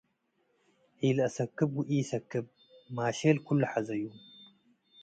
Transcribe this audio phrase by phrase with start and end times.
[1.05, 2.45] ኢለአሰክብ ወኢሰክብ-
[2.95, 4.03] ማሼል ክሉ ሐዘዩ